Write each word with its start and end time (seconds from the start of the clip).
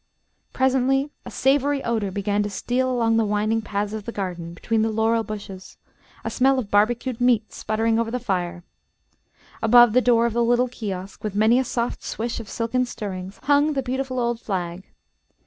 Presently 0.51 1.11
a 1.25 1.29
savory 1.29 1.83
odor 1.83 2.09
began 2.09 2.41
to 2.41 2.49
steal 2.49 2.91
along 2.91 3.17
the 3.17 3.23
winding 3.23 3.61
paths 3.61 3.93
of 3.93 4.05
the 4.05 4.11
garden, 4.11 4.55
between 4.55 4.81
the 4.81 4.89
laurel 4.89 5.23
bushes, 5.23 5.77
a 6.23 6.31
smell 6.31 6.57
of 6.57 6.71
barbecued 6.71 7.21
meat 7.21 7.53
sputtering 7.53 7.99
over 7.99 8.09
the 8.09 8.19
fire. 8.19 8.63
Above 9.61 9.93
the 9.93 10.01
door 10.01 10.25
of 10.25 10.33
the 10.33 10.43
little 10.43 10.67
kiosk, 10.69 11.23
with 11.23 11.35
many 11.35 11.59
a 11.59 11.63
soft 11.63 12.01
swish 12.03 12.39
of 12.39 12.49
silken 12.49 12.83
stirrings, 12.87 13.39
hung 13.43 13.73
the 13.73 13.83
beautiful 13.83 14.17
old 14.19 14.41
flag. 14.41 14.85